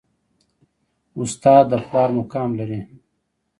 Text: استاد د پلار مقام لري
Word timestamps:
استاد 1.19 1.63
د 1.71 1.73
پلار 1.85 2.09
مقام 2.19 2.49
لري 2.59 2.79